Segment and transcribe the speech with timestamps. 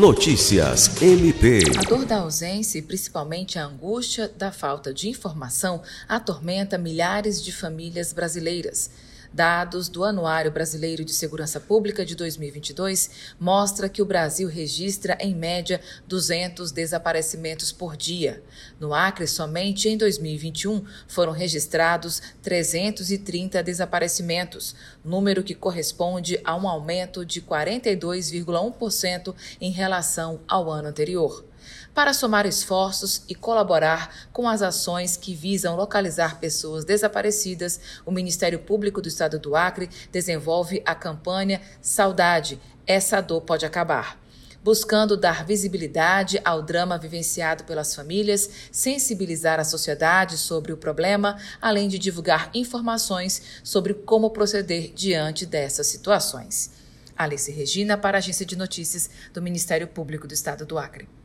[0.00, 1.60] Notícias MP.
[1.78, 7.52] A dor da ausência e principalmente a angústia da falta de informação atormenta milhares de
[7.52, 8.90] famílias brasileiras.
[9.32, 15.34] Dados do Anuário Brasileiro de Segurança Pública de 2022 mostra que o Brasil registra em
[15.34, 18.42] média 200 desaparecimentos por dia.
[18.80, 24.74] No Acre, somente em 2021 foram registrados 330 desaparecimentos,
[25.04, 31.49] número que corresponde a um aumento de 42,1% em relação ao ano anterior
[31.94, 38.58] para somar esforços e colaborar com as ações que visam localizar pessoas desaparecidas, o Ministério
[38.58, 44.20] Público do Estado do Acre desenvolve a campanha Saudade, essa dor pode acabar
[44.62, 51.88] buscando dar visibilidade ao drama vivenciado pelas famílias, sensibilizar a sociedade sobre o problema, além
[51.88, 56.72] de divulgar informações sobre como proceder diante dessas situações.
[57.16, 61.19] Alice Regina, para a Agência de Notícias do Ministério Público do Estado do Acre.